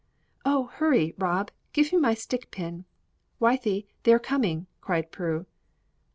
"Oh, 0.45 0.63
hurry, 0.65 1.13
Rob; 1.19 1.51
give 1.73 1.93
me 1.93 1.99
my 1.99 2.15
stick 2.15 2.49
pin, 2.49 2.85
Wythie 3.39 3.85
they're 4.01 4.17
coming!" 4.17 4.65
cried 4.81 5.11
Prue. 5.11 5.45